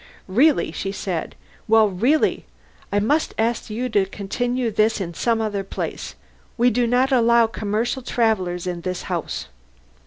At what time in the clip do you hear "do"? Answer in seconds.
6.71-6.87